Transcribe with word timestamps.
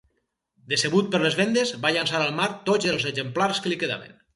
Decebut 0.73 1.11
per 1.17 1.21
les 1.25 1.37
vendes 1.41 1.75
va 1.85 1.95
llençar 1.99 2.25
al 2.25 2.35
mar 2.43 2.51
tots 2.71 2.95
els 2.97 3.11
exemplars 3.15 3.65
que 3.67 3.73
li 3.75 3.85
quedaven. 3.87 4.23